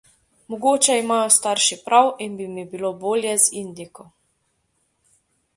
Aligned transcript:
Mogoče 0.53 0.95
imajo 1.01 1.27
starši 1.35 1.77
prav 1.89 2.09
in 2.27 2.39
bi 2.39 2.47
mi 2.55 2.65
bilo 2.73 2.93
bolje 3.05 3.37
z 3.45 3.55
Indijko. 3.63 4.11